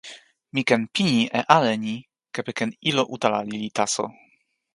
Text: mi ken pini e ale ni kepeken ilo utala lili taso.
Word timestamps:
mi 0.53 0.61
ken 0.69 0.83
pini 0.93 1.21
e 1.39 1.41
ale 1.57 1.73
ni 1.83 1.95
kepeken 2.33 2.71
ilo 2.89 3.03
utala 3.15 3.39
lili 3.49 3.69
taso. 3.77 4.05